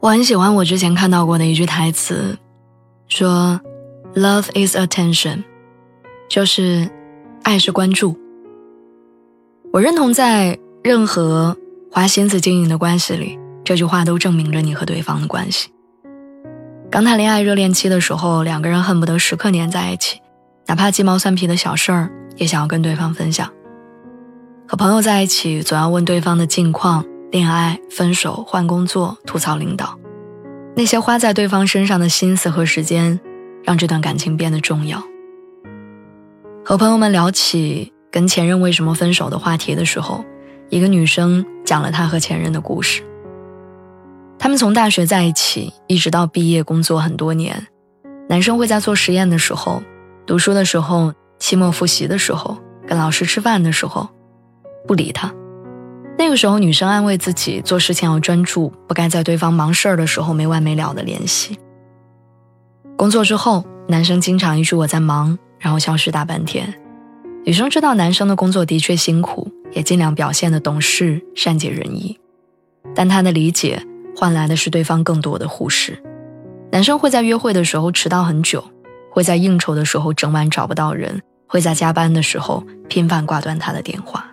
[0.00, 2.38] 我很喜欢我之前看到过的一句台词，
[3.06, 3.60] 说
[4.14, 5.44] ：“Love is attention，
[6.26, 6.88] 就是
[7.42, 8.16] 爱是关注。”
[9.70, 11.54] 我认同，在任何
[11.92, 15.68] 花心思经营的关系里，这句话都证明着你和对方的关系。
[16.90, 20.18] 刚谈恋爱热恋期的时候，两个人恨不得时刻黏在一起，
[20.66, 23.52] 哪怕鸡毛蒜皮的小事儿也想要跟对方分享。
[24.66, 27.04] 和朋友在一起，总要问对方的近况。
[27.30, 29.96] 恋爱、分手、换工作、吐槽领导，
[30.74, 33.20] 那些花在对方身上的心思和时间，
[33.62, 35.00] 让这段感情变得重要。
[36.64, 40.24] 和朋友们聊起跟前任为什么分手的话题的时候，
[40.70, 43.02] 一个女生讲了她和前任的故事。
[44.36, 47.68] 他们从大学在一起，一直到毕业工作很多年。
[48.28, 49.82] 男生会在做实验的时候、
[50.26, 52.56] 读书的时候、期末复习的时候、
[52.88, 54.08] 跟老师吃饭的时候，
[54.86, 55.32] 不理他。
[56.20, 61.58] 那个时候，女生安慰自己，做事情要专注，不该在对方忙事儿的时候没完没了的联系。
[62.94, 66.74] 工作之后，男生经常一句我在忙，然后消失大半天。
[67.46, 72.20] 女生知道男生的工作的确辛苦，也尽量表现的懂事、善解人意，
[72.94, 73.82] 但她的理解
[74.14, 75.98] 换来的是对方更多的忽视。
[76.70, 78.62] 男生会在约会的时候迟到很久，
[79.10, 84.29] 会在应酬的时候整晚找不到人，会在加班的时候频繁挂断他的电话。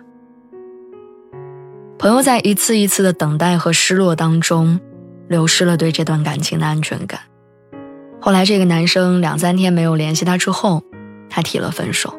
[1.98, 4.78] 朋友在一次一次的等待和失落当中，
[5.26, 7.18] 流失了对这段感情的安全感。
[8.20, 10.80] 后来，这个男生两三天没有联系她之后，
[11.28, 12.14] 他提了分手。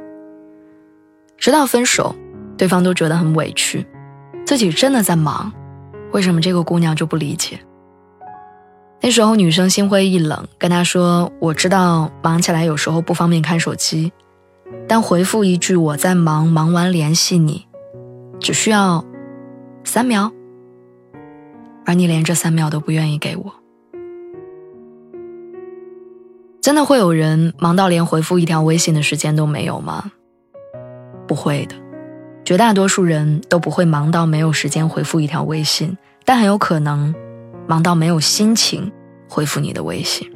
[1.38, 2.14] 直到分手，
[2.58, 3.88] 对方都觉得很委屈，
[4.46, 5.50] 自己真的在忙，
[6.12, 7.58] 为什么这个姑娘就不理解？
[9.00, 14.12] 那时候，女生心灰意冷，跟他说：“我知道忙起来有时候不方便看手机，
[14.90, 17.66] 但回复一句我在忙，忙完联系你，
[18.42, 19.06] 只需要。”
[19.84, 20.32] 三秒，
[21.86, 23.54] 而你连这三秒都不愿意给我，
[26.62, 30.12] 真的会有人忙到连回复一条微信的时间都没有吗？
[31.28, 31.76] 不会的，
[32.46, 37.14] 绝大多数人都不会忙到没有时间回复一条微信，但很有可能
[37.68, 38.92] 忙到没有心情
[39.28, 40.32] 回复你的微信。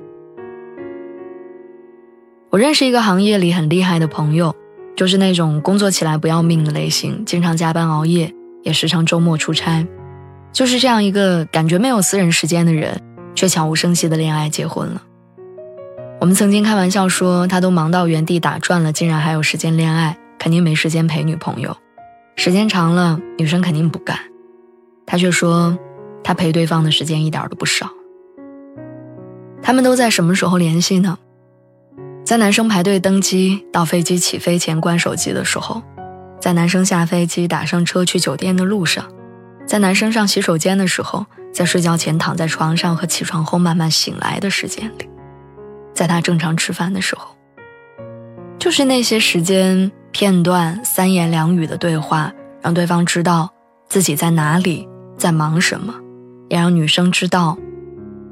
[2.50, 4.56] 我认识一个行业里很厉害的朋友，
[4.96, 8.34] 就是那种工作起来不要命的类型，经常加班熬夜。
[8.63, 9.85] 也时常周末出差，
[10.51, 13.00] 就是这样一个感觉没有私人时间的人，
[13.35, 15.03] 却悄无声息的恋爱结婚了。
[16.19, 21.75] 我们曾经开玩笑说，他都忙到原地打转了，竟然还有时间恋爱，肯定没时间陪女朋友。
[22.38, 24.18] 时间长了，女生肯定不干。
[25.06, 25.78] 他却说，
[26.24, 27.90] 他陪对方的时间一点都不少。
[29.62, 31.18] 他们都在什么时候联系呢？
[32.25, 35.84] 在男生排队登机到飞机起飞前关手机的时候。
[36.44, 39.09] 在男生下飞机、打上车去酒店的路上，
[39.66, 45.09] 在男生上洗手间的时候，在睡觉前躺在床上和起床后慢慢醒来的时间里，
[45.94, 47.34] 在他正常吃饭的时候，
[48.59, 53.50] 就是那些时间片段，三言两语的对话，让对方知道
[53.88, 54.86] 自己在哪里，
[55.18, 55.96] 在忙什么，
[56.50, 57.58] 也让女生知道，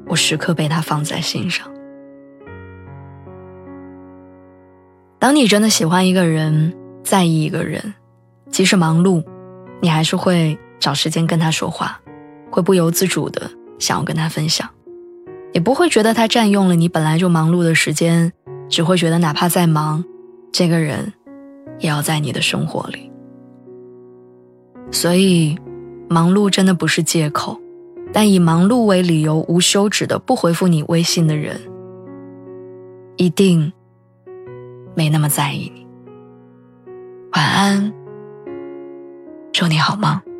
[0.06, 1.66] 我时刻被他放在心上。
[5.18, 7.94] 当你真的喜欢一个人，在意一个人。
[8.52, 9.24] 即使忙碌，
[9.80, 11.98] 你还是会找时间跟他说话，
[12.50, 14.68] 会不由自主的想要跟他分享，
[15.52, 18.30] 也不会觉得他占用了你本来就忙碌的时间，
[18.68, 20.04] 只会觉得哪怕再忙，
[20.52, 21.12] 这个人
[21.78, 23.10] 也要在你的生活里。
[24.90, 25.58] 所以，
[26.10, 27.58] 忙碌真的不是借口，
[28.12, 31.58] 但以忙碌为理由无休止的不回复你微信的人，
[33.16, 33.72] 一定
[34.94, 35.86] 没那么在意你。
[37.32, 38.01] 晚安。
[39.62, 40.31] 祝你好梦。